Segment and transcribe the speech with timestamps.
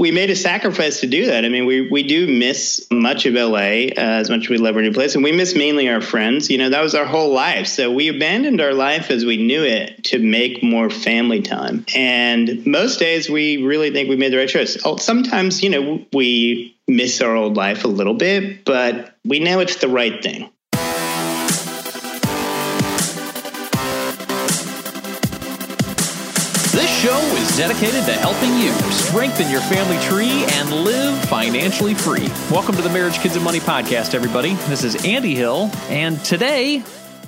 [0.00, 1.44] we made a sacrifice to do that.
[1.44, 4.74] I mean, we, we do miss much of LA uh, as much as we love
[4.74, 6.48] our new place, and we miss mainly our friends.
[6.48, 7.66] You know, that was our whole life.
[7.66, 11.84] So we abandoned our life as we knew it to make more family time.
[11.94, 14.78] And most days, we really think we made the right choice.
[14.86, 19.60] Oh, sometimes, you know, we miss our old life a little bit, but we know
[19.60, 20.50] it's the right thing.
[27.60, 32.26] Dedicated to helping you strengthen your family tree and live financially free.
[32.50, 34.54] Welcome to the Marriage, Kids, and Money podcast, everybody.
[34.70, 36.82] This is Andy Hill, and today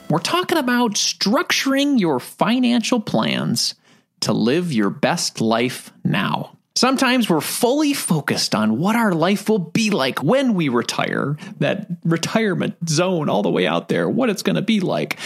[0.09, 3.75] we're talking about structuring your financial plans
[4.21, 6.57] to live your best life now.
[6.77, 11.89] Sometimes we're fully focused on what our life will be like when we retire, that
[12.05, 15.19] retirement zone all the way out there, what it's going to be like.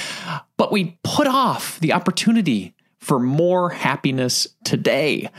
[0.57, 2.75] But we put off the opportunity
[3.07, 5.31] for more happiness today.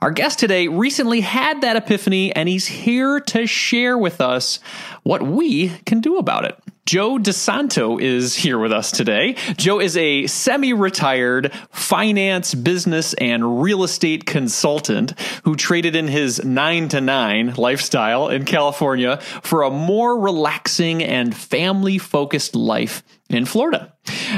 [0.00, 4.60] Our guest today recently had that epiphany, and he's here to share with us
[5.02, 6.56] what we can do about it.
[6.86, 9.34] Joe DiSanto is here with us today.
[9.56, 16.44] Joe is a semi retired finance, business, and real estate consultant who traded in his
[16.44, 23.44] nine to nine lifestyle in California for a more relaxing and family focused life in
[23.44, 23.92] Florida.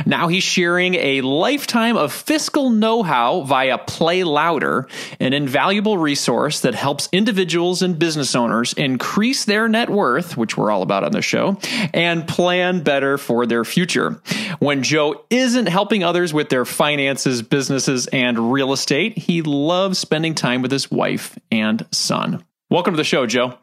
[0.05, 4.89] Now he's sharing a lifetime of fiscal know how via Play Louder,
[5.21, 10.71] an invaluable resource that helps individuals and business owners increase their net worth, which we're
[10.71, 11.59] all about on the show,
[11.95, 14.21] and plan better for their future.
[14.59, 20.35] When Joe isn't helping others with their finances, businesses, and real estate, he loves spending
[20.35, 22.45] time with his wife and son.
[22.71, 23.59] Welcome to the show, Joe.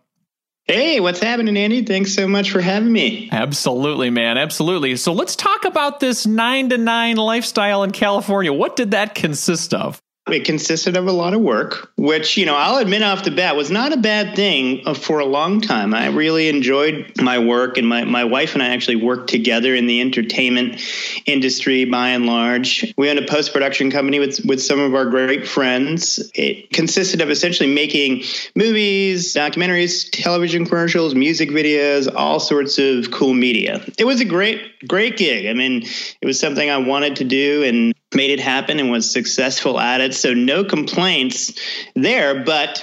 [0.67, 1.83] Hey, what's happening, Andy?
[1.83, 3.29] Thanks so much for having me.
[3.31, 4.38] Absolutely, man.
[4.38, 4.97] Absolutely.
[4.97, 8.51] So let's talk about this nine to nine lifestyle in California.
[8.51, 10.01] What did that consist of?
[10.29, 13.55] It consisted of a lot of work, which, you know, I'll admit off the bat
[13.55, 15.93] was not a bad thing uh, for a long time.
[15.93, 19.88] I really enjoyed my work, and my, my wife and I actually worked together in
[19.88, 20.81] the entertainment
[21.25, 22.93] industry by and large.
[22.97, 26.19] We owned a post production company with, with some of our great friends.
[26.35, 28.23] It consisted of essentially making
[28.55, 33.81] movies, documentaries, television commercials, music videos, all sorts of cool media.
[33.97, 35.47] It was a great, great gig.
[35.47, 35.83] I mean,
[36.21, 40.01] it was something I wanted to do, and made it happen and was successful at
[40.01, 40.13] it.
[40.13, 41.53] So no complaints
[41.95, 42.81] there, but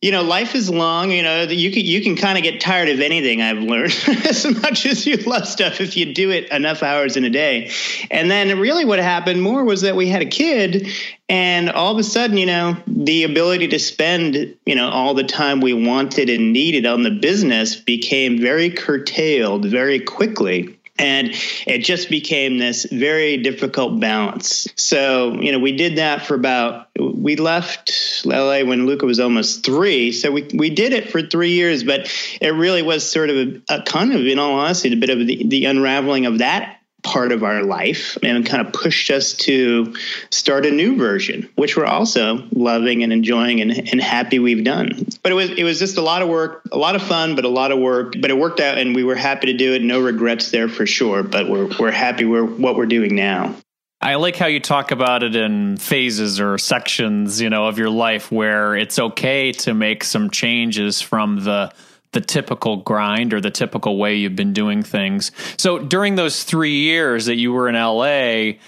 [0.00, 1.10] you know, life is long.
[1.10, 3.42] You know, you can you can kind of get tired of anything.
[3.42, 3.96] I've learned
[4.26, 7.72] as much as you love stuff if you do it enough hours in a day.
[8.10, 10.86] And then, really, what happened more was that we had a kid,
[11.28, 15.24] and all of a sudden, you know, the ability to spend you know all the
[15.24, 20.77] time we wanted and needed on the business became very curtailed very quickly.
[20.98, 21.30] And
[21.66, 24.66] it just became this very difficult balance.
[24.76, 29.64] So, you know, we did that for about, we left LA when Luca was almost
[29.64, 30.10] three.
[30.12, 33.62] So we, we did it for three years, but it really was sort of a,
[33.68, 37.30] a kind of, in all honesty, a bit of the, the unraveling of that part
[37.32, 39.94] of our life and kind of pushed us to
[40.30, 45.06] start a new version, which we're also loving and enjoying and, and happy we've done.
[45.22, 47.44] But it was it was just a lot of work, a lot of fun, but
[47.44, 48.14] a lot of work.
[48.20, 49.82] But it worked out and we were happy to do it.
[49.82, 51.22] No regrets there for sure.
[51.22, 53.54] But we're we're happy with what we're doing now.
[54.00, 57.90] I like how you talk about it in phases or sections, you know, of your
[57.90, 61.72] life where it's okay to make some changes from the
[62.12, 65.30] the typical grind or the typical way you've been doing things.
[65.56, 68.58] So during those three years that you were in LA,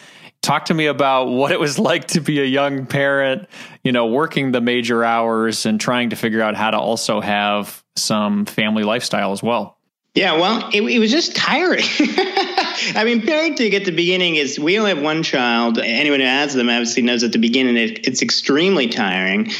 [0.43, 3.49] talk to me about what it was like to be a young parent,
[3.85, 7.85] you know, working the major hours and trying to figure out how to also have
[7.97, 9.77] some family lifestyle as well.
[10.15, 11.85] Yeah, well, it, it was just tiring.
[12.97, 15.79] I mean, parenting at the beginning is we only have one child.
[15.79, 19.53] Anyone who has them obviously knows at the beginning it, it's extremely tiring.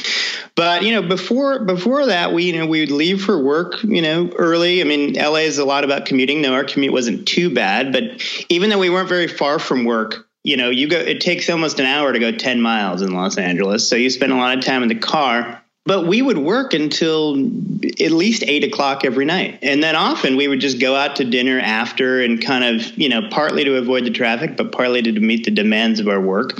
[0.55, 4.01] But you know, before before that, we you know we would leave for work, you
[4.01, 4.81] know, early.
[4.81, 6.41] I mean, LA is a lot about commuting.
[6.41, 8.03] No, our commute wasn't too bad, but
[8.49, 10.97] even though we weren't very far from work, you know, you go.
[10.97, 14.31] It takes almost an hour to go ten miles in Los Angeles, so you spend
[14.31, 18.63] a lot of time in the car but we would work until at least eight
[18.63, 19.59] o'clock every night.
[19.63, 23.09] And then often we would just go out to dinner after and kind of, you
[23.09, 26.51] know, partly to avoid the traffic, but partly to meet the demands of our work.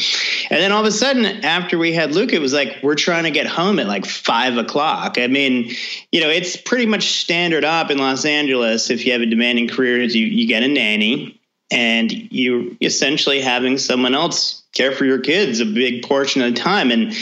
[0.50, 3.25] And then all of a sudden, after we had Luke, it was like, we're trying
[3.25, 5.19] to get home at like five o'clock.
[5.19, 5.72] I mean,
[6.12, 8.89] you know, it's pretty much standard up in Los Angeles.
[8.89, 11.40] If you have a demanding career, you, you get a nanny
[11.71, 16.59] and you're essentially having someone else care for your kids a big portion of the
[16.59, 16.91] time.
[16.91, 17.13] And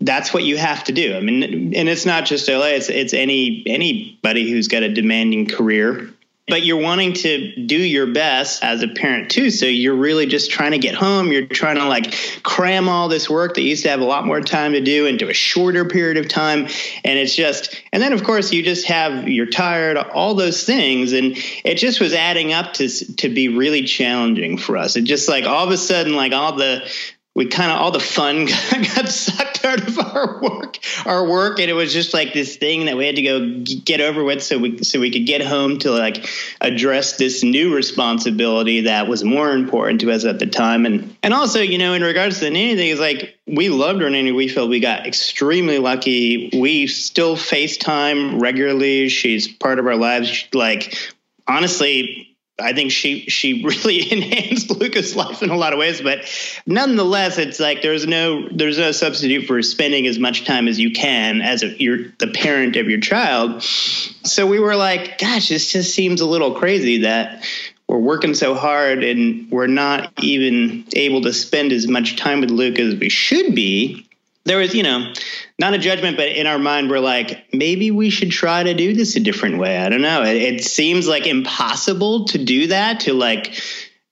[0.00, 1.14] that's what you have to do.
[1.14, 5.46] I mean, and it's not just LA, it's, it's any, anybody who's got a demanding
[5.46, 6.10] career
[6.50, 9.50] but you're wanting to do your best as a parent too.
[9.50, 11.32] So you're really just trying to get home.
[11.32, 14.26] You're trying to like cram all this work that you used to have a lot
[14.26, 16.66] more time to do into a shorter period of time.
[17.04, 21.12] And it's just, and then of course you just have, you're tired, all those things.
[21.12, 24.96] And it just was adding up to, to be really challenging for us.
[24.96, 26.86] It just like all of a sudden, like all the,
[27.34, 28.46] we kind of all the fun
[28.94, 32.86] got sucked out of our work our work and it was just like this thing
[32.86, 35.78] that we had to go get over with so we so we could get home
[35.78, 36.26] to like
[36.60, 40.86] address this new responsibility that was more important to us at the time.
[40.86, 44.02] And and also you know in regards to the nanny thing is like we loved
[44.02, 46.50] our we felt we got extremely lucky.
[46.52, 49.08] We still facetime regularly.
[49.08, 50.46] She's part of our lives.
[50.52, 51.12] Like
[51.46, 52.29] honestly
[52.60, 56.26] I think she she really enhanced Luca's life in a lot of ways, but
[56.66, 60.92] nonetheless, it's like there's no there's no substitute for spending as much time as you
[60.92, 63.62] can as a, you're the parent of your child.
[63.62, 67.44] So we were like, gosh, this just seems a little crazy that
[67.88, 72.50] we're working so hard and we're not even able to spend as much time with
[72.50, 74.06] Luca as we should be
[74.44, 75.12] there was, you know,
[75.58, 78.94] not a judgment, but in our mind, we're like, maybe we should try to do
[78.94, 79.76] this a different way.
[79.76, 80.22] I don't know.
[80.22, 83.60] It, it seems like impossible to do that, to like,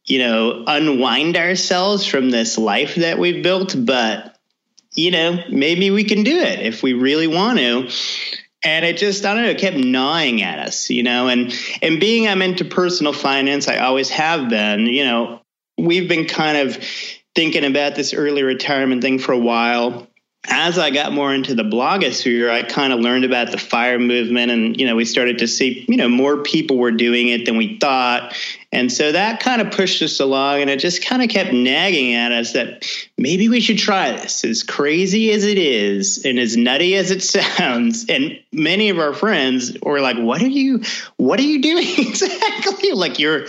[0.04, 3.74] you know, unwind ourselves from this life that we've built.
[3.78, 4.36] But,
[4.94, 7.90] you know, maybe we can do it if we really want to.
[8.62, 12.00] And it just, I don't know, it kept gnawing at us, you know, and, and
[12.00, 15.40] being I'm into personal finance, I always have been, you know,
[15.78, 16.76] we've been kind of
[17.36, 20.08] thinking about this early retirement thing for a while
[20.50, 24.50] as I got more into the blogosphere, I kind of learned about the fire movement,
[24.50, 27.56] and you know, we started to see you know more people were doing it than
[27.56, 28.34] we thought,
[28.72, 32.14] and so that kind of pushed us along, and it just kind of kept nagging
[32.14, 32.84] at us that
[33.16, 34.44] maybe we should try this.
[34.44, 37.22] As crazy as it is, and as nutty as it
[37.58, 40.82] sounds, and many of our friends were like, "What are you?
[41.16, 42.92] What are you doing exactly?
[42.92, 43.46] Like you're."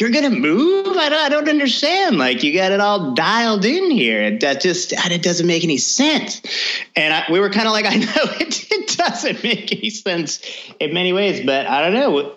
[0.00, 0.96] You're gonna move?
[0.96, 2.18] I don't, I don't understand.
[2.18, 4.38] Like you got it all dialed in here.
[4.38, 6.42] That just it doesn't make any sense.
[6.96, 10.40] And I, we were kind of like, I know it, it doesn't make any sense
[10.80, 12.34] in many ways, but I don't know.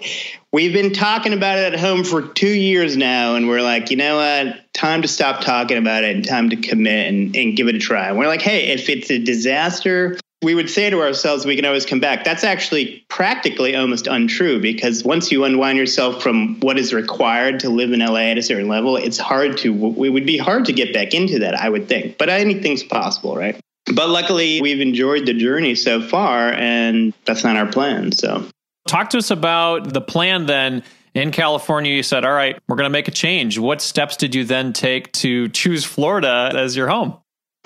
[0.54, 3.98] We've been talking about it at home for two years now, and we're like, you
[3.98, 4.74] know what?
[4.74, 7.80] Time to stop talking about it and time to commit and, and give it a
[7.80, 8.07] try.
[8.07, 11.65] And we're like, hey, if it's a disaster, we would say to ourselves, we can
[11.65, 12.23] always come back.
[12.23, 17.69] That's actually practically almost untrue because once you unwind yourself from what is required to
[17.69, 20.73] live in LA at a certain level, it's hard to, it would be hard to
[20.73, 22.17] get back into that, I would think.
[22.17, 23.59] But anything's possible, right?
[23.93, 28.11] But luckily, we've enjoyed the journey so far, and that's not our plan.
[28.11, 28.45] So,
[28.87, 30.83] talk to us about the plan then.
[31.13, 33.57] In California, you said, All right, we're going to make a change.
[33.57, 37.17] What steps did you then take to choose Florida as your home?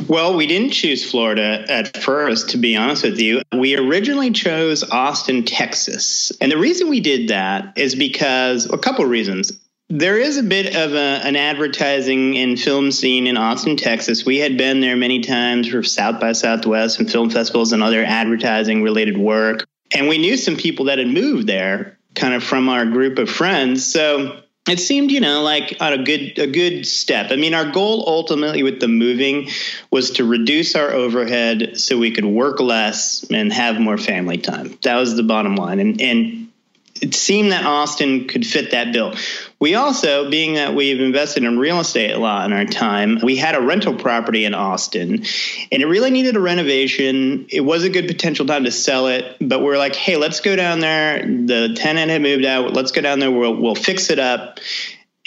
[0.07, 3.41] Well, we didn't choose Florida at first, to be honest with you.
[3.53, 6.31] We originally chose Austin, Texas.
[6.41, 9.51] And the reason we did that is because a couple of reasons.
[9.89, 14.25] There is a bit of a, an advertising and film scene in Austin, Texas.
[14.25, 18.03] We had been there many times for South by Southwest and film festivals and other
[18.03, 19.67] advertising related work.
[19.93, 23.29] And we knew some people that had moved there kind of from our group of
[23.29, 23.85] friends.
[23.85, 27.31] So it seemed you know like a good a good step.
[27.31, 29.49] I mean our goal ultimately with the moving
[29.89, 34.77] was to reduce our overhead so we could work less and have more family time.
[34.83, 35.79] That was the bottom line.
[35.79, 36.51] And and
[37.01, 39.15] it seemed that Austin could fit that bill.
[39.61, 43.35] We also, being that we've invested in real estate a lot in our time, we
[43.35, 45.23] had a rental property in Austin
[45.71, 47.45] and it really needed a renovation.
[47.47, 50.55] It was a good potential time to sell it, but we're like, hey, let's go
[50.55, 51.19] down there.
[51.19, 52.73] The tenant had moved out.
[52.73, 53.29] Let's go down there.
[53.29, 54.59] We'll, we'll fix it up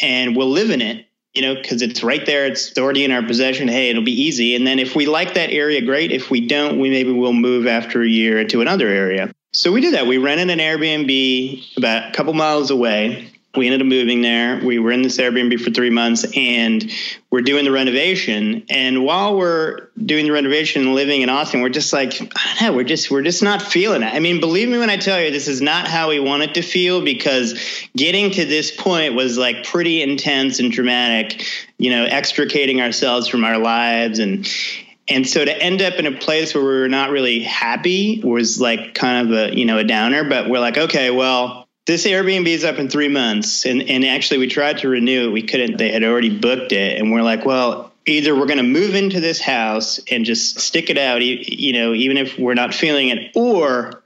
[0.01, 2.47] and we'll live in it you know, because it's right there.
[2.47, 3.67] It's already in our possession.
[3.67, 4.55] Hey, it'll be easy.
[4.55, 6.13] And then if we like that area, great.
[6.13, 9.33] If we don't, we maybe we'll move after a year to another area.
[9.53, 10.07] So we did that.
[10.07, 13.33] We rented an Airbnb about a couple miles away.
[13.57, 14.61] We ended up moving there.
[14.65, 16.91] We were in this Airbnb for three months and
[17.31, 18.65] we're doing the renovation.
[18.69, 22.63] And while we're doing the renovation and living in Austin, we're just like, I don't
[22.63, 24.13] know, we're just we're just not feeling it.
[24.13, 26.55] I mean, believe me when I tell you this is not how we want it
[26.55, 27.61] to feel because
[27.97, 31.45] getting to this point was like pretty intense and dramatic,
[31.79, 34.49] you know, extricating ourselves from our lives and
[35.07, 38.61] and so to end up in a place where we were not really happy was
[38.61, 42.47] like kind of a you know a downer but we're like okay well this airbnb
[42.47, 45.77] is up in three months and, and actually we tried to renew it we couldn't
[45.77, 49.21] they had already booked it and we're like well either we're going to move into
[49.21, 53.33] this house and just stick it out you know even if we're not feeling it
[53.35, 54.03] or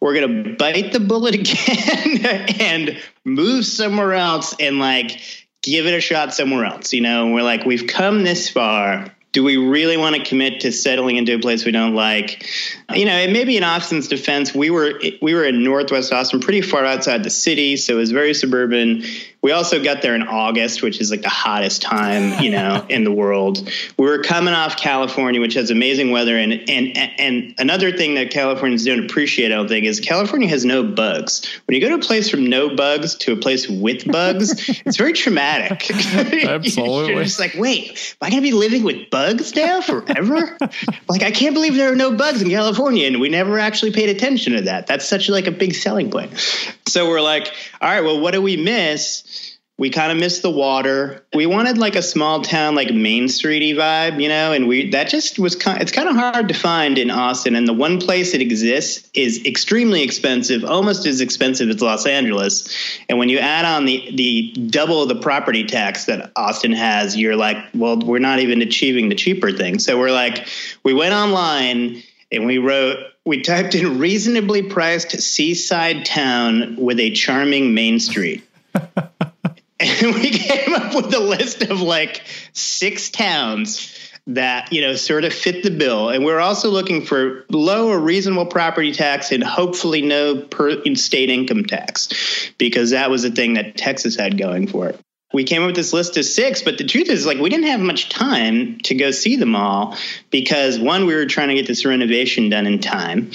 [0.00, 5.20] we're going to bite the bullet again and move somewhere else and like
[5.62, 6.92] give it a shot somewhere else.
[6.92, 10.70] You know, we're like, we've come this far do we really want to commit to
[10.70, 12.46] settling into a place we don't like?
[12.94, 14.54] You know, it may be in Austin's defense.
[14.54, 18.12] We were we were in Northwest Austin, pretty far outside the city, so it was
[18.12, 19.04] very suburban.
[19.40, 23.02] We also got there in August, which is like the hottest time, you know, in
[23.02, 23.68] the world.
[23.98, 28.30] We were coming off California, which has amazing weather, and and and another thing that
[28.30, 31.46] Californians don't appreciate, I don't think, is California has no bugs.
[31.66, 34.98] When you go to a place from no bugs to a place with bugs, it's
[34.98, 35.90] very traumatic.
[35.90, 39.21] Absolutely, You're just like, wait, am I going to be living with bugs
[39.56, 40.56] now forever?
[41.08, 44.08] like, I can't believe there are no bugs in California, and we never actually paid
[44.08, 44.86] attention to that.
[44.86, 46.38] That's such like a big selling point.
[46.88, 49.51] So we're like, all right, well, what do we miss?
[49.82, 51.26] We kind of missed the water.
[51.34, 55.08] We wanted like a small town, like Main Streety vibe, you know, and we that
[55.08, 55.82] just was kind.
[55.82, 59.44] It's kind of hard to find in Austin, and the one place it exists is
[59.44, 62.72] extremely expensive, almost as expensive as Los Angeles.
[63.08, 67.34] And when you add on the the double the property tax that Austin has, you're
[67.34, 69.80] like, well, we're not even achieving the cheaper thing.
[69.80, 70.46] So we're like,
[70.84, 77.10] we went online and we wrote we typed in reasonably priced seaside town with a
[77.10, 78.44] charming main street
[79.82, 82.22] and we came up with a list of like
[82.52, 83.98] six towns
[84.28, 86.10] that you know sort of fit the bill.
[86.10, 91.30] And we're also looking for low or reasonable property tax and hopefully no per state
[91.30, 95.00] income tax because that was the thing that texas had going for it.
[95.34, 97.66] We came up with this list of six but the truth is like we didn't
[97.66, 99.96] have much time to go see them all
[100.30, 103.32] because one we were trying to get this renovation done in time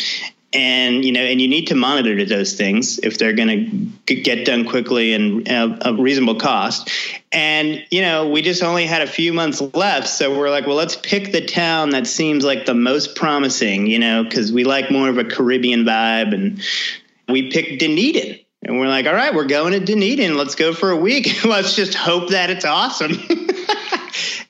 [0.54, 4.46] and you know and you need to monitor those things if they're going to get
[4.46, 6.89] done quickly and at a reasonable cost.
[7.32, 10.77] And you know we just only had a few months left so we're like well
[10.77, 14.89] let's pick the town that seems like the most promising you know because we like
[14.89, 16.34] more of a caribbean vibe.
[16.34, 16.62] And
[17.27, 18.39] we picked dunedin.
[18.63, 20.38] And we're like all right we're going to dunedin.
[20.38, 21.44] Let's go for a week.
[21.44, 23.18] Let's just hope that it's awesome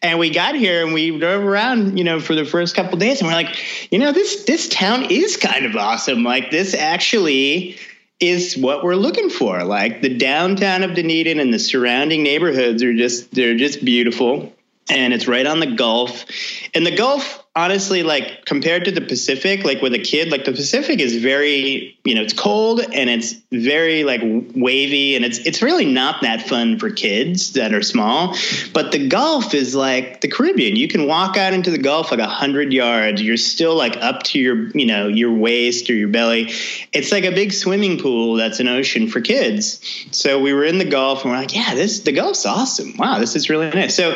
[0.01, 3.19] and we got here and we drove around, you know, for the first couple days,
[3.19, 6.23] and we're like, you know, this this town is kind of awesome.
[6.23, 7.77] Like this actually
[8.19, 9.63] is what we're looking for.
[9.63, 14.53] Like the downtown of Dunedin and the surrounding neighborhoods are just they're just beautiful.
[14.89, 16.25] And it's right on the Gulf.
[16.73, 20.51] And the Gulf honestly like compared to the pacific like with a kid like the
[20.51, 24.21] pacific is very you know it's cold and it's very like
[24.55, 28.35] wavy and it's it's really not that fun for kids that are small.
[28.73, 30.75] But the gulf is like the caribbean.
[30.75, 33.21] You can walk out into the gulf like a hundred yards.
[33.21, 36.51] You're still like up to your you know your waist or your belly.
[36.93, 39.81] It's like a big swimming pool that's an ocean for kids.
[40.11, 42.95] So we were in the gulf and we're like yeah this the gulf's awesome.
[42.97, 43.95] Wow this is really nice.
[43.95, 44.15] So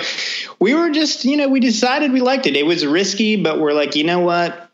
[0.60, 2.56] we were just you know we decided we liked it.
[2.56, 4.70] It was risky but we're like, you know what?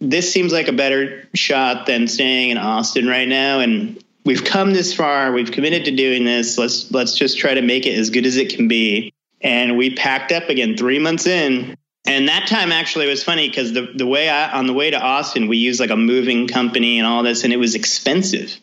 [0.00, 3.60] This seems like a better shot than staying in Austin right now.
[3.60, 5.32] And we've come this far.
[5.32, 6.58] We've committed to doing this.
[6.58, 9.12] Let's let's just try to make it as good as it can be.
[9.40, 13.74] And we packed up again three months in and that time actually was funny because
[13.74, 16.98] the, the way I, on the way to Austin, we used like a moving company
[16.98, 18.56] and all this, and it was expensive.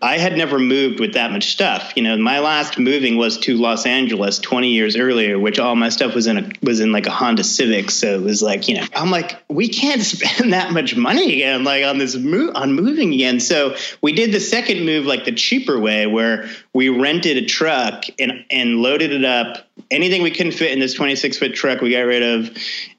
[0.00, 1.94] I had never moved with that much stuff.
[1.96, 5.88] You know, my last moving was to Los Angeles 20 years earlier, which all my
[5.88, 7.90] stuff was in a was in like a Honda Civic.
[7.90, 11.64] So it was like, you know, I'm like, we can't spend that much money again,
[11.64, 13.40] like on this move on moving again.
[13.40, 18.04] So we did the second move like the cheaper way, where we rented a truck
[18.20, 21.90] and and loaded it up anything we couldn't fit in this 26 foot truck, we
[21.92, 22.56] got rid of.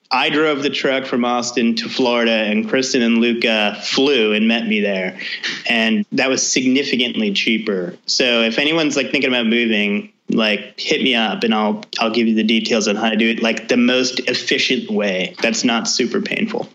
[0.10, 4.66] I drove the truck from Austin to Florida, and Kristen and Luca flew and met
[4.66, 5.20] me there,
[5.68, 7.98] and that was significantly cheaper.
[8.06, 12.28] So if anyone's like thinking about moving, like hit me up, and I'll I'll give
[12.28, 15.36] you the details on how to do it like the most efficient way.
[15.42, 16.70] That's not super painful.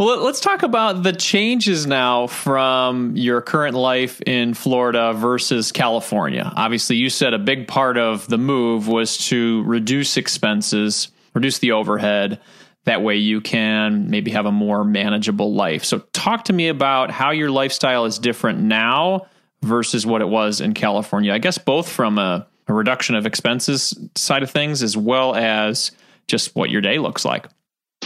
[0.00, 6.50] Well, let's talk about the changes now from your current life in Florida versus California.
[6.56, 11.72] Obviously, you said a big part of the move was to reduce expenses, reduce the
[11.72, 12.40] overhead.
[12.84, 15.84] That way, you can maybe have a more manageable life.
[15.84, 19.26] So, talk to me about how your lifestyle is different now
[19.60, 21.34] versus what it was in California.
[21.34, 25.90] I guess both from a, a reduction of expenses side of things as well as
[26.26, 27.48] just what your day looks like.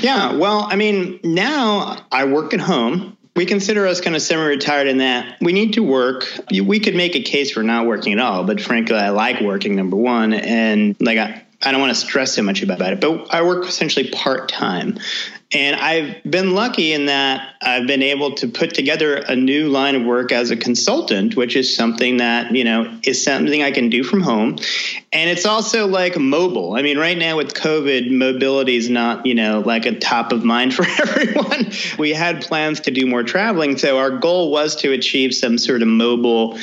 [0.05, 3.17] Yeah, well, I mean, now I work at home.
[3.37, 6.27] We consider us kind of semi retired in that we need to work.
[6.51, 9.77] We could make a case for not working at all, but frankly, I like working,
[9.77, 10.35] number one.
[10.35, 13.65] And like, I, I don't want to stress so much about it, but I work
[13.65, 14.99] essentially part time.
[15.55, 19.95] And I've been lucky in that I've been able to put together a new line
[19.95, 23.89] of work as a consultant, which is something that, you know, is something I can
[23.89, 24.59] do from home.
[25.13, 26.75] And it's also like mobile.
[26.75, 30.45] I mean, right now with COVID, mobility is not, you know, like a top of
[30.45, 31.71] mind for everyone.
[31.99, 33.79] We had plans to do more traveling.
[33.79, 36.59] So our goal was to achieve some sort of mobile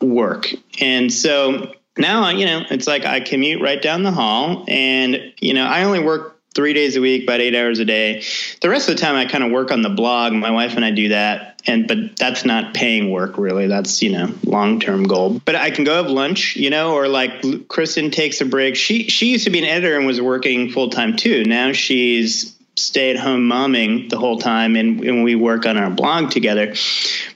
[0.00, 0.48] work.
[0.80, 5.54] And so now, you know, it's like I commute right down the hall and, you
[5.54, 8.24] know, I only work three days a week, about eight hours a day.
[8.60, 10.32] The rest of the time, I kind of work on the blog.
[10.32, 13.68] My wife and I do that, and but that's not paying work really.
[13.68, 15.40] That's you know long term goal.
[15.44, 18.74] But I can go have lunch, you know, or like Kristen takes a break.
[18.74, 21.44] She she used to be an editor and was working full time too.
[21.44, 25.90] Now she's stay at home momming the whole time, and, and we work on our
[25.90, 26.74] blog together.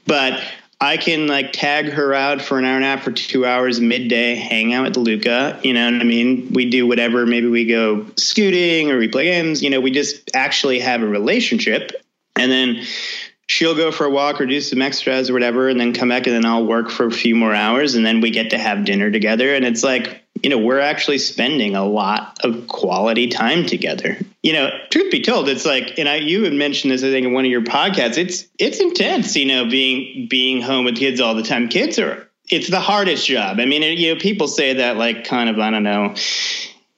[0.07, 0.43] But
[0.83, 3.81] I can like tag her out for an hour and a half or two hours
[3.81, 5.61] midday, hang out with Luca.
[5.63, 6.53] You know what I mean?
[6.53, 7.27] We do whatever.
[7.27, 9.63] Maybe we go scooting or we play games.
[9.63, 11.93] You know, we just actually have a relationship.
[12.35, 12.83] And then
[13.47, 16.27] she'll go for a walk or do some extras or whatever, and then come back
[16.27, 18.87] and then I'll work for a few more hours and then we get to have
[18.87, 19.55] dinner together.
[19.55, 24.17] And it's like, you know, we're actually spending a lot of quality time together.
[24.43, 27.27] You know, truth be told, it's like, and I, you had mentioned this, I think,
[27.27, 28.17] in one of your podcasts.
[28.17, 31.69] It's it's intense, you know, being being home with kids all the time.
[31.69, 33.61] Kids are it's the hardest job.
[33.61, 36.15] I mean, it, you know, people say that like kind of I don't know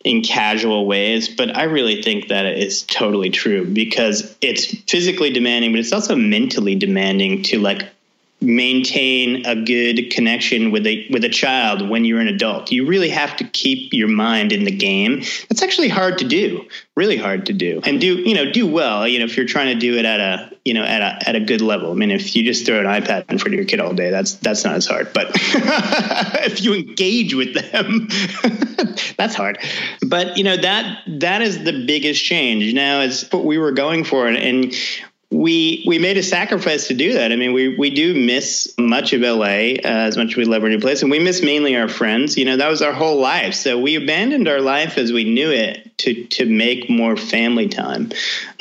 [0.05, 5.73] in casual ways, but I really think that is totally true because it's physically demanding,
[5.73, 7.89] but it's also mentally demanding to like
[8.43, 12.71] maintain a good connection with a with a child when you're an adult.
[12.73, 15.23] You really have to keep your mind in the game.
[15.49, 16.67] That's actually hard to do.
[16.97, 17.81] Really hard to do.
[17.85, 20.21] And do, you know, do well, you know, if you're trying to do it at
[20.21, 21.91] a, you know, at a at a good level.
[21.91, 24.11] I mean, if you just throw an iPad in front of your kid all day,
[24.11, 25.13] that's that's not as hard.
[25.13, 28.09] But if you engage with them,
[29.17, 29.59] that's hard.
[30.07, 32.73] But, you know, that that is the biggest change.
[32.75, 34.75] Now is what we were going for and, and
[35.33, 37.33] we we made a sacrifice to do that.
[37.33, 40.63] I mean, we we do miss much of LA uh, as much as we love
[40.63, 42.37] our new place, and we miss mainly our friends.
[42.37, 43.55] You know, that was our whole life.
[43.55, 48.11] So we abandoned our life as we knew it to to make more family time.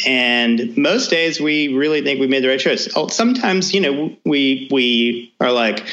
[0.06, 2.88] And most days, we really think we made the right choice.
[2.96, 5.86] Oh, sometimes, you know, we we are like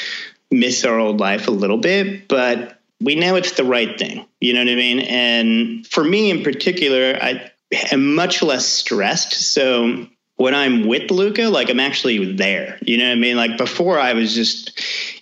[0.51, 4.27] miss our old life a little bit, but we know it's the right thing.
[4.41, 5.01] You know what I mean?
[5.01, 7.51] And for me in particular, I
[7.93, 9.33] am much less stressed.
[9.33, 10.07] So
[10.39, 12.79] when I'm with Luca, like I'm actually there.
[12.83, 13.37] You know what I mean?
[13.37, 14.71] Like before I was just,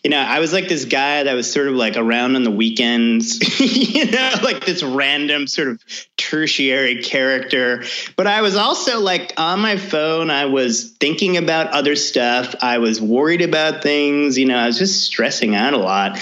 [0.05, 2.51] you know, I was like this guy that was sort of like around on the
[2.51, 3.41] weekends,
[3.95, 5.83] you know, like this random sort of
[6.19, 7.85] tertiary character.
[8.17, 12.55] But I was also like on my phone, I was thinking about other stuff.
[12.61, 16.19] I was worried about things, you know, I was just stressing out a lot.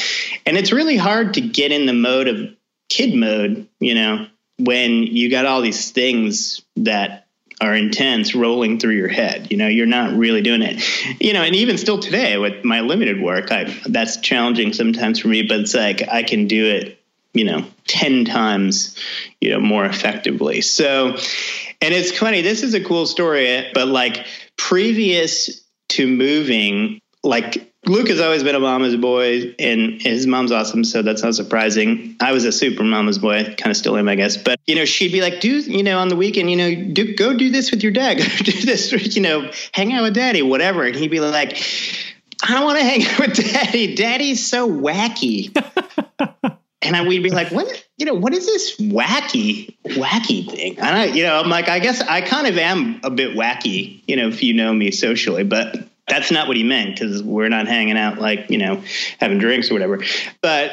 [0.47, 2.55] And it's really hard to get in the mode of
[2.89, 4.29] kid mode, you know,
[4.61, 7.24] when you got all these things that
[7.61, 9.49] are intense rolling through your head.
[9.51, 10.83] You know, you're not really doing it.
[11.21, 15.29] You know, and even still today with my limited work, I that's challenging sometimes for
[15.29, 17.01] me, but it's like I can do it,
[17.33, 18.99] you know, 10 times,
[19.41, 20.61] you know, more effectively.
[20.61, 21.17] So,
[21.81, 28.09] and it's funny, this is a cool story, but like previous to moving, like Luke
[28.09, 32.17] has always been a mama's boy, and his mom's awesome, so that's not surprising.
[32.21, 34.37] I was a super mama's boy, kind of still am, I guess.
[34.37, 37.15] But you know, she'd be like, "Do you know on the weekend, you know, do,
[37.15, 40.43] go do this with your dad, go do this, you know, hang out with daddy,
[40.43, 41.63] whatever." And he'd be like,
[42.43, 43.95] "I don't want to hang out with daddy.
[43.95, 45.55] Daddy's so wacky."
[46.83, 47.87] and I, we'd be like, "What?
[47.99, 51.81] You know, what is this wacky, wacky thing?" And I, you know, I'm like, I
[51.81, 55.45] guess I kind of am a bit wacky, you know, if you know me socially,
[55.45, 58.83] but that's not what he meant because we're not hanging out like you know
[59.21, 60.03] having drinks or whatever
[60.41, 60.73] but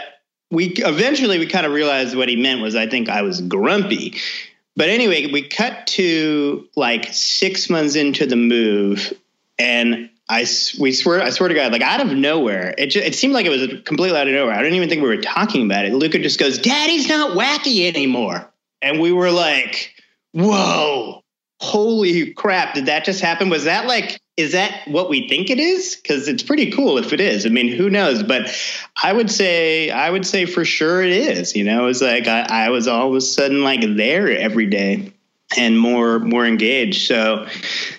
[0.50, 4.18] we eventually we kind of realized what he meant was i think i was grumpy
[4.76, 9.14] but anyway we cut to like six months into the move
[9.60, 10.46] and I
[10.80, 13.46] we swear I swear to God, like out of nowhere, it just, it seemed like
[13.46, 14.56] it was completely out of nowhere.
[14.56, 15.94] I don't even think we were talking about it.
[15.94, 18.50] Luca just goes, "Daddy's not wacky anymore,"
[18.82, 19.94] and we were like,
[20.32, 21.22] "Whoa,
[21.60, 22.76] holy crap!
[22.76, 23.50] Did that just happen?
[23.50, 25.96] Was that like is that what we think it is?
[25.96, 27.46] Because it's pretty cool if it is.
[27.46, 28.24] I mean, who knows?
[28.24, 28.56] But
[29.02, 31.56] I would say, I would say for sure it is.
[31.56, 35.12] You know, it's like I, I was all of a sudden like there every day
[35.58, 37.08] and more more engaged.
[37.08, 37.46] So,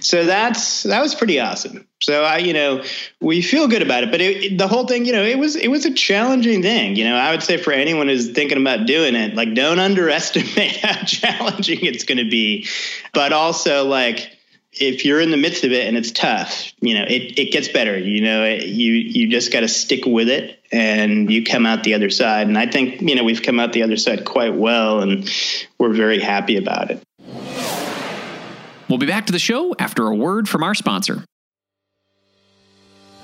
[0.01, 1.87] so that's that was pretty awesome.
[2.01, 2.83] So I, you know,
[3.21, 4.11] we feel good about it.
[4.11, 6.97] But it, it, the whole thing, you know, it was it was a challenging thing.
[6.97, 10.79] You know, I would say for anyone who's thinking about doing it, like don't underestimate
[10.79, 12.67] how challenging it's going to be.
[13.13, 14.37] But also like
[14.73, 17.69] if you're in the midst of it and it's tough, you know, it, it gets
[17.69, 17.99] better.
[17.99, 21.85] You know, it, you you just got to stick with it, and you come out
[21.85, 22.47] the other side.
[22.47, 25.31] And I think you know we've come out the other side quite well, and
[25.79, 27.03] we're very happy about it.
[28.89, 31.25] We'll be back to the show after a word from our sponsor.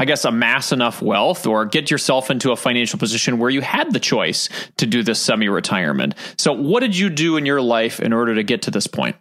[0.00, 3.92] I guess, amass enough wealth or get yourself into a financial position where you had
[3.92, 6.14] the choice to do this semi retirement.
[6.38, 9.16] So, what did you do in your life in order to get to this point?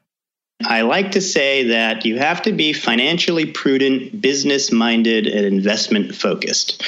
[0.64, 6.16] I like to say that you have to be financially prudent, business minded, and investment
[6.16, 6.82] focused.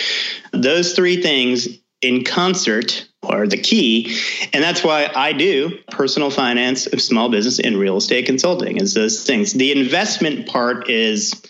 [0.54, 1.68] Those three things
[2.02, 4.18] in concert are the key.
[4.54, 9.26] And that's why I do personal finance, small business, and real estate consulting is those
[9.26, 9.54] things.
[9.54, 11.42] The investment part is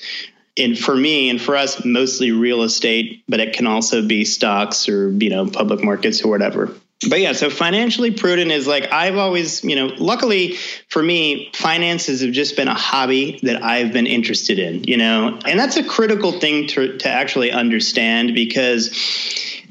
[0.58, 4.90] and for me and for us mostly real estate but it can also be stocks
[4.90, 6.74] or you know public markets or whatever
[7.10, 10.56] but yeah so financially prudent is like i've always you know luckily
[10.88, 15.40] for me finances have just been a hobby that i've been interested in you know
[15.46, 18.92] and that's a critical thing to, to actually understand because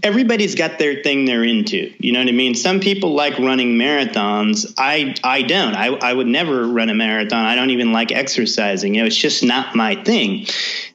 [0.03, 1.93] everybody's got their thing they're into.
[1.99, 2.55] You know what I mean?
[2.55, 4.73] Some people like running marathons.
[4.79, 5.75] I I don't.
[5.75, 7.45] I, I would never run a marathon.
[7.45, 8.95] I don't even like exercising.
[8.95, 10.47] You know, it's just not my thing.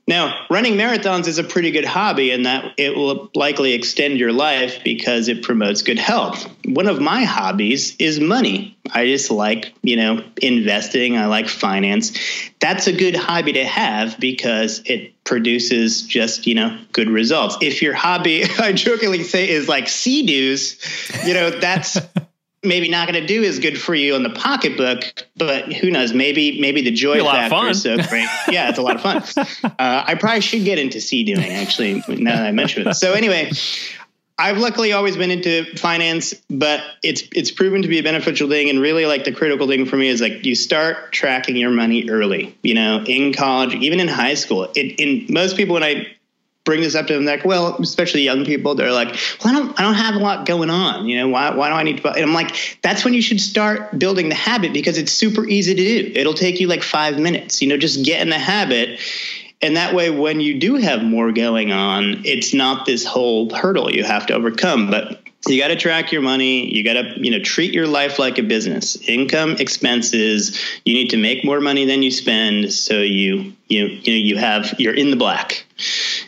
[0.08, 4.32] Now, running marathons is a pretty good hobby in that it will likely extend your
[4.32, 6.48] life because it promotes good health.
[6.64, 8.78] One of my hobbies is money.
[8.94, 11.18] I just like, you know, investing.
[11.18, 12.16] I like finance.
[12.60, 17.58] That's a good hobby to have because it produces just, you know, good results.
[17.62, 21.98] If your hobby, I jokingly say, is like Sea-Doos, you know, that's
[22.66, 26.14] maybe not going to do as good for you in the pocketbook, but who knows?
[26.14, 28.28] Maybe maybe the joy factor is so great.
[28.50, 29.24] yeah, it's a lot of fun.
[29.78, 32.04] Uh, I probably should get into Sea-Dooing actually.
[32.08, 32.94] Now that I mention it.
[32.94, 33.52] So anyway,
[34.38, 38.70] I've luckily always been into finance, but it's it's proven to be a beneficial thing.
[38.70, 42.10] And really, like the critical thing for me is like you start tracking your money
[42.10, 42.58] early.
[42.62, 44.70] You know, in college, even in high school.
[44.76, 46.08] It, in most people, when I
[46.66, 49.10] bring this up to them like well especially young people they're like
[49.44, 51.76] well i don't i don't have a lot going on you know why, why do
[51.76, 54.98] i need to and i'm like that's when you should start building the habit because
[54.98, 56.20] it's super easy to do.
[56.20, 59.00] It'll take you like five minutes you know just get in the habit.
[59.62, 63.92] And that way when you do have more going on it's not this whole hurdle
[63.92, 67.32] you have to overcome but you got to track your money you got to you
[67.32, 68.96] know treat your life like a business.
[69.08, 74.14] Income expenses you need to make more money than you spend so you you you
[74.14, 75.66] know you have you're in the black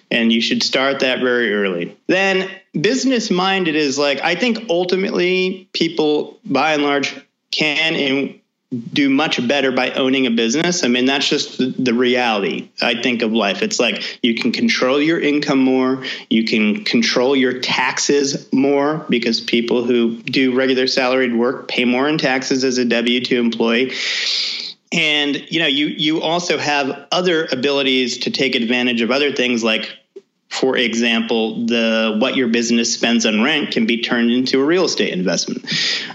[0.09, 5.69] and you should start that very early then business minded is like i think ultimately
[5.73, 7.15] people by and large
[7.51, 8.39] can and
[8.71, 10.83] do much better by owning a business.
[10.83, 13.61] I mean, that's just the, reality, I think, of life.
[13.61, 19.39] It's like you can control your income more, you can control your taxes more because
[19.39, 23.93] people who do regular salaried work pay more in taxes as a W 2 employee.
[24.91, 29.63] And you know, you you also have other abilities to take advantage of other things
[29.63, 29.89] like
[30.49, 34.85] for example, the what your business spends on rent can be turned into a real
[34.85, 35.69] estate investment.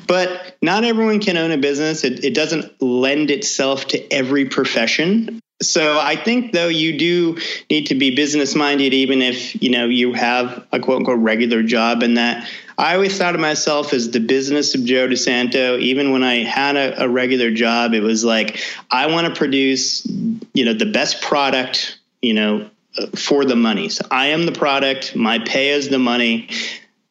[0.06, 2.02] But not everyone can own a business.
[2.02, 5.40] It, it doesn't lend itself to every profession.
[5.60, 7.38] So I think though you do
[7.70, 11.62] need to be business minded, even if you know you have a quote unquote regular
[11.62, 15.78] job, and that I always thought of myself as the business of Joe DiSanto.
[15.80, 20.06] Even when I had a, a regular job, it was like I want to produce,
[20.54, 23.88] you know, the best product, you know, uh, for the money.
[23.88, 26.48] So I am the product, my pay is the money.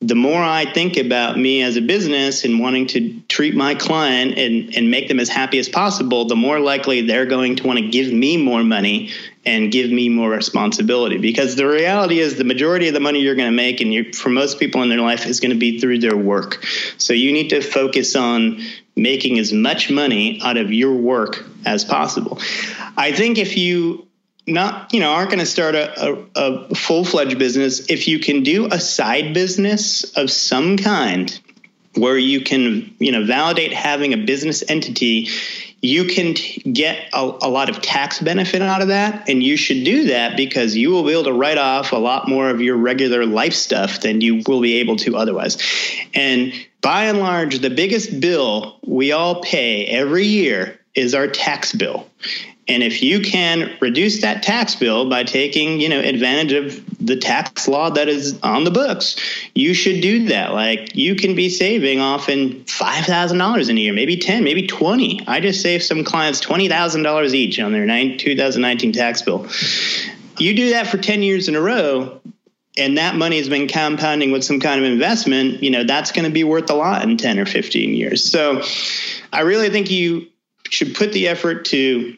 [0.03, 4.35] The more I think about me as a business and wanting to treat my client
[4.35, 7.77] and, and make them as happy as possible, the more likely they're going to want
[7.77, 9.11] to give me more money
[9.45, 11.17] and give me more responsibility.
[11.17, 14.29] Because the reality is, the majority of the money you're going to make, and for
[14.29, 16.65] most people in their life, is going to be through their work.
[16.97, 18.59] So you need to focus on
[18.95, 22.39] making as much money out of your work as possible.
[22.97, 24.07] I think if you
[24.47, 27.89] not you know aren't going to start a, a, a full-fledged business.
[27.89, 31.39] If you can do a side business of some kind
[31.95, 35.29] where you can you know validate having a business entity
[35.81, 36.35] you can
[36.71, 39.27] get a, a, lot of tax benefit out of that.
[39.27, 42.29] And you should do that because you will be able to write off a lot
[42.29, 45.57] more of your regular life stuff than you will be able to otherwise.
[46.13, 51.73] And by and large the biggest bill we all pay every year is our tax
[51.73, 52.07] bill
[52.67, 57.15] and if you can reduce that tax bill by taking, you know, advantage of the
[57.15, 59.15] tax law that is on the books,
[59.55, 60.53] you should do that.
[60.53, 64.67] Like you can be saving often five thousand dollars in a year, maybe ten, maybe
[64.67, 65.21] twenty.
[65.27, 69.47] I just saved some clients twenty thousand dollars each on their 2019 tax bill.
[70.37, 72.21] You do that for ten years in a row,
[72.77, 76.25] and that money has been compounding with some kind of investment, you know, that's going
[76.25, 78.23] to be worth a lot in 10 or 15 years.
[78.23, 78.61] So
[79.33, 80.27] I really think you
[80.69, 82.15] should put the effort to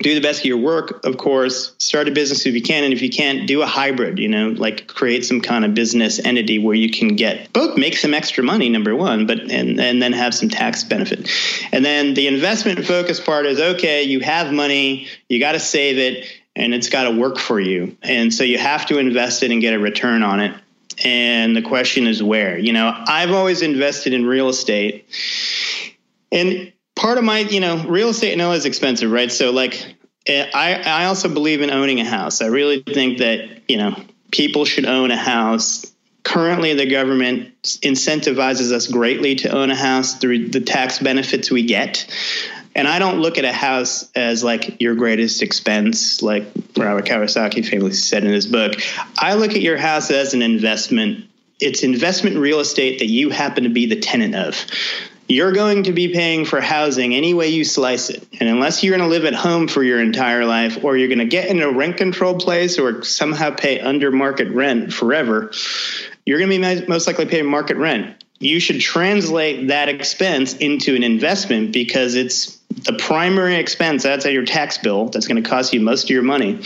[0.00, 2.84] do the best of your work, of course, start a business if you can.
[2.84, 6.18] And if you can't, do a hybrid, you know, like create some kind of business
[6.18, 10.02] entity where you can get both make some extra money, number one, but and, and
[10.02, 11.30] then have some tax benefit.
[11.72, 15.98] And then the investment focus part is okay, you have money, you got to save
[15.98, 17.96] it, and it's got to work for you.
[18.02, 20.56] And so you have to invest it and get a return on it.
[21.04, 22.58] And the question is where?
[22.58, 25.06] You know, I've always invested in real estate.
[26.32, 29.32] And part of my, you know, real estate now is expensive, right?
[29.32, 32.42] So like, eh, I I also believe in owning a house.
[32.42, 33.96] I really think that you know
[34.30, 35.90] people should own a house.
[36.22, 41.64] Currently, the government incentivizes us greatly to own a house through the tax benefits we
[41.64, 42.06] get.
[42.76, 46.44] And I don't look at a house as like your greatest expense, like
[46.76, 48.74] Robert Kiyosaki famously said in his book.
[49.18, 51.24] I look at your house as an investment.
[51.58, 54.64] It's investment real estate that you happen to be the tenant of
[55.30, 58.26] you're going to be paying for housing any way you slice it.
[58.40, 61.18] And unless you're going to live at home for your entire life, or you're going
[61.20, 65.52] to get in a rent controlled place or somehow pay under market rent forever,
[66.26, 68.24] you're going to be most likely paying market rent.
[68.40, 74.44] You should translate that expense into an investment because it's the primary expense at your
[74.44, 76.60] tax bill that's going to cost you most of your money.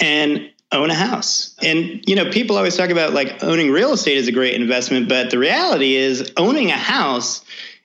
[0.00, 1.54] And own a house.
[1.62, 5.08] And you know, people always talk about like owning real estate is a great investment,
[5.08, 7.44] but the reality is owning a house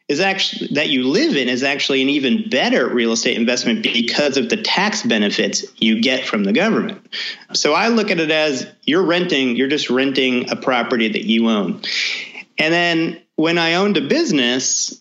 [0.09, 4.37] is actually that you live in is actually an even better real estate investment because
[4.37, 7.07] of the tax benefits you get from the government.
[7.53, 11.47] So I look at it as you're renting, you're just renting a property that you
[11.47, 11.81] own.
[12.57, 14.99] And then when I owned a business,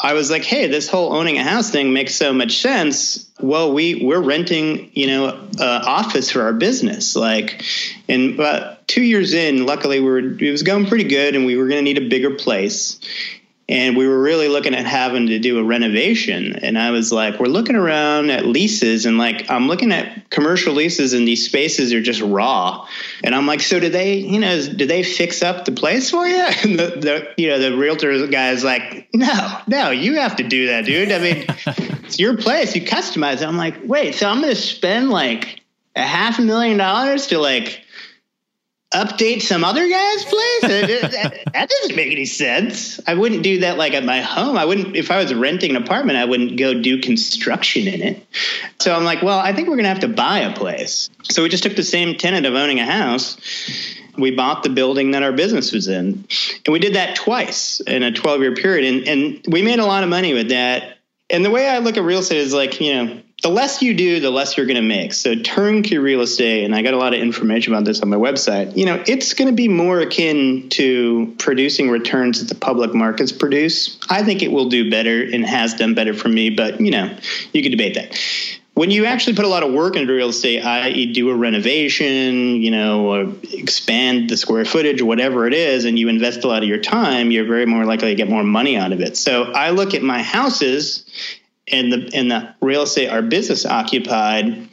[0.00, 3.30] I was like, hey, this whole owning a house thing makes so much sense.
[3.40, 5.26] Well, we we're renting, you know,
[5.58, 7.16] uh, office for our business.
[7.16, 7.64] Like,
[8.08, 11.56] and about two years in, luckily, we were it was going pretty good, and we
[11.56, 13.00] were going to need a bigger place
[13.68, 16.56] and we were really looking at having to do a renovation.
[16.56, 20.74] And i was like we're looking around at leases and like i'm looking at commercial
[20.74, 22.86] leases and these spaces are just raw.
[23.22, 26.26] And i'm like so do they you know do they fix up the place for
[26.26, 26.46] you?
[26.64, 30.42] And the, the you know the realtor guy is like no no you have to
[30.42, 31.12] do that dude.
[31.12, 31.44] I mean
[32.04, 32.74] it's your place.
[32.74, 33.48] You customize it.
[33.48, 35.62] I'm like wait so i'm gonna spend like
[35.94, 37.84] a half a million dollars to like
[38.92, 40.60] update some other guy's place?
[40.62, 43.00] that, doesn't make any sense.
[43.06, 44.56] I wouldn't do that like at my home.
[44.56, 48.26] I wouldn't, if I was renting an apartment, I wouldn't go do construction in it.
[48.80, 51.10] So I'm like, well, I think we're going to have to buy a place.
[51.24, 53.36] So we just took the same tenant of owning a house.
[54.16, 56.26] We bought the building that our business was in.
[56.64, 58.92] And we did that twice in a 12 year period.
[58.92, 60.98] And, and we made a lot of money with that
[61.30, 63.94] And the way I look at real estate is like, you know, the less you
[63.94, 65.14] do, the less you're going to make.
[65.14, 68.16] So turnkey real estate, and I got a lot of information about this on my
[68.16, 68.76] website.
[68.76, 73.32] You know, it's going to be more akin to producing returns that the public markets
[73.32, 73.98] produce.
[74.10, 77.16] I think it will do better and has done better for me, but you know,
[77.54, 78.20] you can debate that
[78.78, 82.62] when you actually put a lot of work into real estate, i.e., do a renovation,
[82.62, 86.68] you know, expand the square footage whatever it is, and you invest a lot of
[86.68, 89.16] your time, you're very more likely to get more money out of it.
[89.16, 91.04] So I look at my houses
[91.72, 94.68] and the and the real estate our business occupied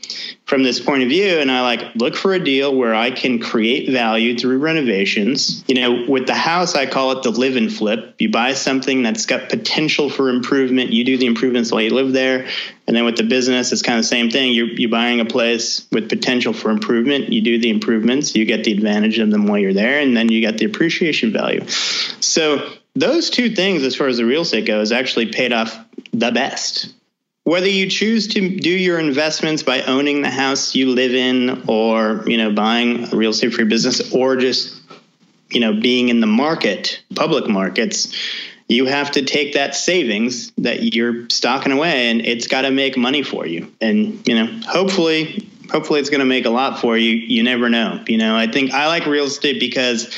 [0.45, 1.39] from this point of view.
[1.39, 5.63] And i like look for a deal where i can create value through renovations.
[5.67, 8.15] You know with the house i call it the live and flip.
[8.19, 12.13] You buy something that's got potential for improvement you do the improvements while you live
[12.13, 12.47] there.
[12.87, 14.53] And then with the business it's kind of the same thing.
[14.53, 17.31] You're, you're buying a place with potential for improvement.
[17.31, 20.31] You do the improvements you get the advantage of them while you're there and then
[20.31, 21.65] you get the appreciation value.
[22.19, 25.77] So those two things as far as the real estate goes actually paid off
[26.13, 26.93] the best.
[27.43, 32.23] Whether you choose to do your investments by owning the house you live in or,
[32.25, 34.81] you know, buying a real estate for your business or just,
[35.51, 38.11] you know, being in the market, public markets,
[38.67, 42.97] you have to take that savings that you're stocking away and it's got to make
[42.97, 43.71] money for you.
[43.79, 47.11] And, you know, hopefully hopefully it's going to make a lot for you.
[47.11, 48.03] You never know.
[48.07, 50.15] You know, I think I like real estate because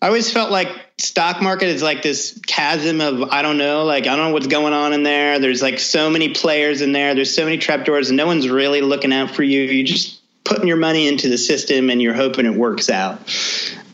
[0.00, 4.06] I always felt like stock market is like this chasm of I don't know, like
[4.06, 5.38] I don't know what's going on in there.
[5.38, 7.14] There's like so many players in there.
[7.14, 9.62] There's so many trapdoors, and no one's really looking out for you.
[9.62, 13.20] You're just putting your money into the system, and you're hoping it works out.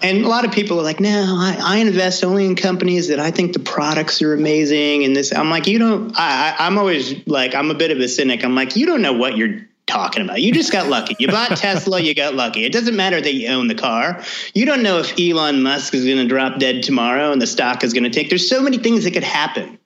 [0.02, 3.20] And a lot of people are like, no, I, I invest only in companies that
[3.20, 5.04] I think the products are amazing.
[5.04, 6.12] And this, I'm like, you don't.
[6.16, 8.44] I, I'm always like, I'm a bit of a cynic.
[8.44, 10.40] I'm like, you don't know what you're talking about.
[10.40, 11.16] You just got lucky.
[11.18, 12.64] You bought Tesla, you got lucky.
[12.64, 14.22] It doesn't matter that you own the car.
[14.54, 17.84] You don't know if Elon Musk is going to drop dead tomorrow and the stock
[17.84, 18.28] is going to take.
[18.28, 19.78] There's so many things that could happen.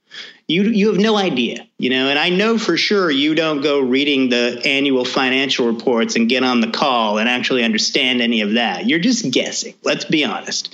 [0.49, 3.81] You you have no idea, you know, and I know for sure you don't go
[3.81, 8.53] reading the annual financial reports and get on the call and actually understand any of
[8.53, 8.87] that.
[8.87, 9.75] You're just guessing.
[9.83, 10.73] Let's be honest.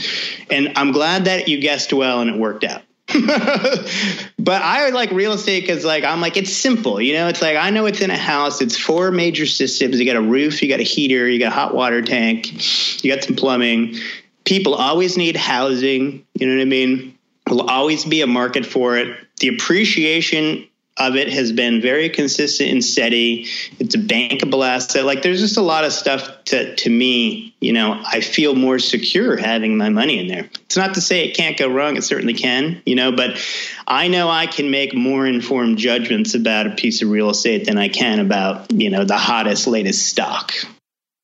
[0.51, 2.83] And I'm glad that you guessed well and it worked out.
[4.39, 7.29] but I like real estate because like I'm like it's simple, you know.
[7.29, 8.61] It's like I know it's in a house.
[8.61, 10.01] It's four major systems.
[10.01, 13.15] You got a roof, you got a heater, you got a hot water tank, you
[13.15, 13.97] got some plumbing.
[14.45, 16.27] People always need housing.
[16.35, 17.19] You know what I mean?
[17.47, 19.17] There'll always be a market for it.
[19.39, 23.49] The appreciation of it has been very consistent and steady.
[23.79, 25.05] It's a bankable asset.
[25.05, 28.79] Like there's just a lot of stuff to to me, you know, I feel more
[28.79, 30.51] secure having my money in there.
[30.67, 33.43] It's not to say it can't go wrong, it certainly can, you know, but
[33.87, 37.79] I know I can make more informed judgments about a piece of real estate than
[37.79, 40.53] I can about, you know, the hottest latest stock.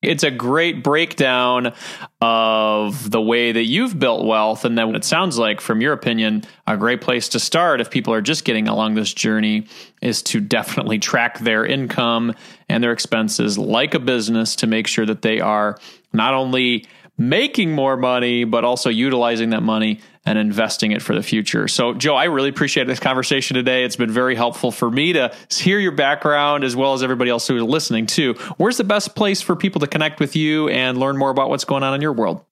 [0.01, 1.73] It's a great breakdown
[2.21, 4.65] of the way that you've built wealth.
[4.65, 8.15] And then it sounds like, from your opinion, a great place to start if people
[8.15, 9.67] are just getting along this journey
[10.01, 12.33] is to definitely track their income
[12.69, 15.79] and their expenses like a business to make sure that they are
[16.13, 21.23] not only making more money, but also utilizing that money and investing it for the
[21.23, 21.69] future.
[21.69, 23.85] So, Joe, I really appreciate this conversation today.
[23.85, 27.49] It's been very helpful for me to hear your background as well as everybody else
[27.49, 28.35] who is listening too.
[28.59, 31.65] Where's the best place for people to connect with you and learn more about what's
[31.65, 32.45] going on in your world?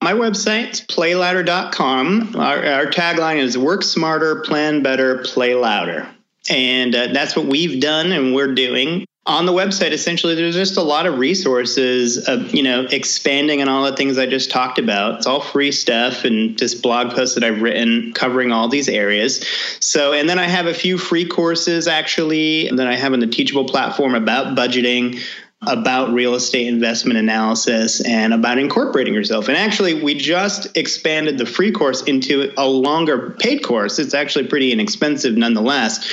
[0.00, 2.36] My website's playlouder.com.
[2.36, 6.08] Our, our tagline is work smarter, plan better, play louder.
[6.48, 10.76] And uh, that's what we've done and we're doing on the website essentially there's just
[10.76, 14.78] a lot of resources of you know expanding on all the things i just talked
[14.78, 15.16] about.
[15.16, 19.44] It's all free stuff and just blog posts that i've written covering all these areas.
[19.80, 23.26] So and then i have a few free courses actually that i have on the
[23.26, 25.22] teachable platform about budgeting
[25.66, 29.48] about real estate investment analysis and about incorporating yourself.
[29.48, 33.98] And actually, we just expanded the free course into a longer paid course.
[33.98, 36.06] It's actually pretty inexpensive nonetheless.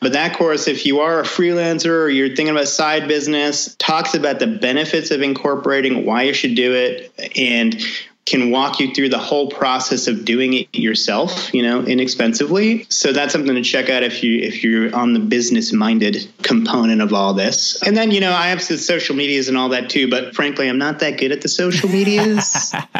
[0.00, 4.14] But that course, if you are a freelancer or you're thinking about side business, talks
[4.14, 7.80] about the benefits of incorporating, why you should do it, and
[8.26, 12.84] can walk you through the whole process of doing it yourself, you know, inexpensively.
[12.90, 17.00] So that's something to check out if you if you're on the business minded component
[17.00, 17.80] of all this.
[17.82, 20.68] And then, you know, I have the social medias and all that too, but frankly,
[20.68, 22.74] I'm not that good at the social medias.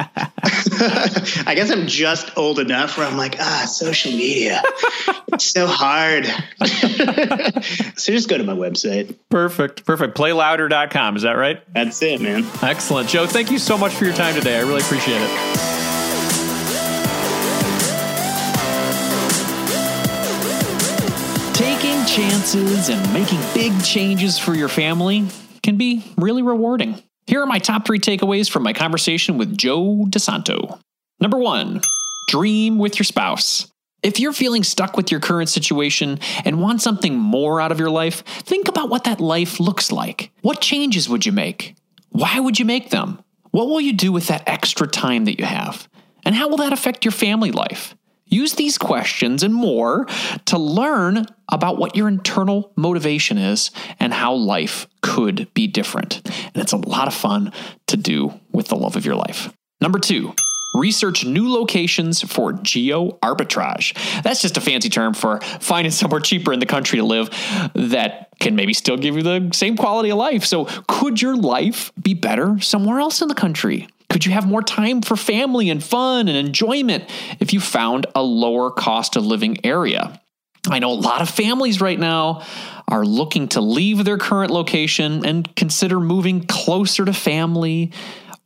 [0.78, 4.62] I guess I'm just old enough where I'm like, ah, social media.
[5.32, 6.26] it's so hard.
[7.96, 9.16] so just go to my website.
[9.28, 9.84] Perfect.
[9.84, 10.16] Perfect.
[10.16, 11.16] Playlouder.com.
[11.16, 11.62] Is that right?
[11.72, 12.46] That's it, man.
[12.62, 13.09] Excellent.
[13.09, 14.57] Joe, thank you so much for your time today.
[14.57, 14.82] I really
[15.22, 15.56] it.
[21.54, 25.26] Taking chances and making big changes for your family
[25.62, 27.02] can be really rewarding.
[27.26, 30.78] Here are my top three takeaways from my conversation with Joe DiSanto.
[31.18, 31.80] Number one,
[32.28, 33.72] dream with your spouse.
[34.02, 37.90] If you're feeling stuck with your current situation and want something more out of your
[37.90, 40.30] life, think about what that life looks like.
[40.42, 41.74] What changes would you make?
[42.10, 43.18] Why would you make them?
[43.51, 45.88] What will you do with that extra time that you have?
[46.24, 47.94] And how will that affect your family life?
[48.28, 50.07] Use these questions and more
[50.47, 53.70] to learn about what your internal motivation is
[54.01, 56.20] and how life could be different.
[56.26, 57.53] And it's a lot of fun
[57.86, 59.53] to do with the love of your life.
[59.80, 60.34] Number two,
[60.77, 63.95] research new locations for geo arbitrage.
[64.22, 67.31] That's just a fancy term for finding somewhere cheaper in the country to live
[67.74, 70.45] that can maybe still give you the same quality of life.
[70.45, 73.89] So, could your life be better somewhere else in the country?
[74.09, 77.05] Could you have more time for family and fun and enjoyment
[77.41, 80.20] if you found a lower cost of living area?
[80.68, 82.43] I know a lot of families right now
[82.89, 87.93] are looking to leave their current location and consider moving closer to family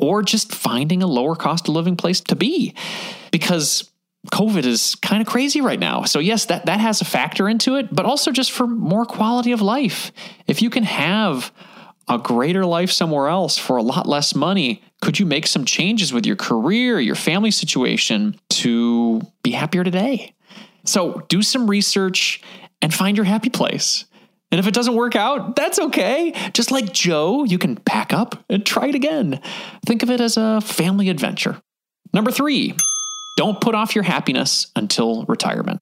[0.01, 2.75] or just finding a lower cost of living place to be
[3.31, 3.91] because
[4.33, 6.03] COVID is kind of crazy right now.
[6.05, 9.53] So yes, that that has a factor into it, but also just for more quality
[9.53, 10.13] of life.
[10.47, 11.53] If you can have
[12.09, 16.13] a greater life somewhere else for a lot less money, could you make some changes
[16.13, 20.35] with your career, your family situation to be happier today?
[20.85, 22.43] So, do some research
[22.83, 24.07] and find your happy place.
[24.53, 26.33] And if it doesn't work out, that's okay.
[26.53, 29.41] Just like Joe, you can pack up and try it again.
[29.87, 31.61] Think of it as a family adventure.
[32.13, 32.75] Number three,
[33.37, 35.81] don't put off your happiness until retirement.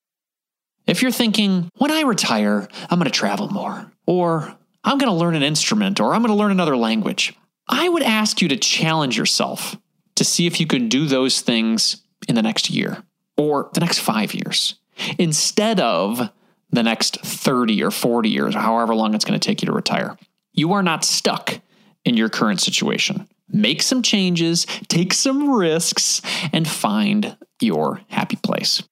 [0.87, 4.55] If you're thinking, when I retire, I'm going to travel more, or
[4.85, 7.35] I'm going to learn an instrument, or I'm going to learn another language,
[7.69, 9.77] I would ask you to challenge yourself
[10.17, 13.03] to see if you can do those things in the next year
[13.37, 14.75] or the next five years
[15.19, 16.31] instead of
[16.71, 19.73] the next 30 or 40 years, or however long it's going to take you to
[19.73, 20.17] retire.
[20.53, 21.61] You are not stuck
[22.05, 23.29] in your current situation.
[23.51, 26.21] Make some changes, take some risks,
[26.53, 28.83] and find your happy place.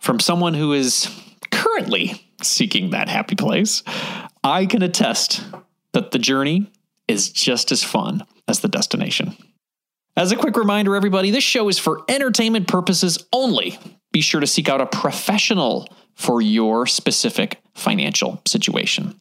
[0.00, 1.08] From someone who is
[1.50, 3.82] currently seeking that happy place,
[4.42, 5.44] I can attest
[5.92, 6.70] that the journey
[7.06, 9.36] is just as fun as the destination.
[10.16, 13.78] As a quick reminder, everybody, this show is for entertainment purposes only.
[14.14, 19.18] Be sure to seek out a professional for your specific financial situation.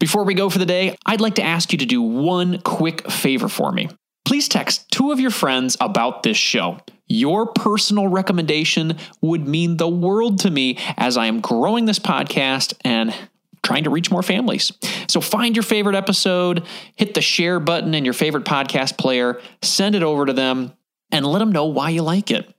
[0.00, 3.08] Before we go for the day, I'd like to ask you to do one quick
[3.08, 3.88] favor for me.
[4.24, 6.78] Please text two of your friends about this show.
[7.06, 12.74] Your personal recommendation would mean the world to me as I am growing this podcast
[12.84, 13.14] and
[13.62, 14.72] trying to reach more families.
[15.06, 16.66] So find your favorite episode,
[16.96, 20.72] hit the share button in your favorite podcast player, send it over to them,
[21.12, 22.52] and let them know why you like it.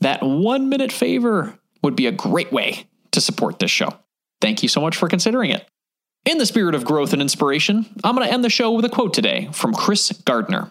[0.00, 3.90] That one minute favor would be a great way to support this show.
[4.40, 5.66] Thank you so much for considering it.
[6.24, 8.90] In the spirit of growth and inspiration, I'm going to end the show with a
[8.90, 10.70] quote today from Chris Gardner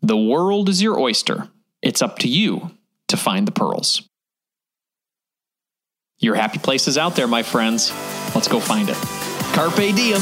[0.00, 1.48] The world is your oyster.
[1.82, 2.70] It's up to you
[3.08, 4.02] to find the pearls.
[6.18, 7.92] Your happy place is out there, my friends.
[8.34, 8.96] Let's go find it.
[9.52, 10.20] Carpe diem.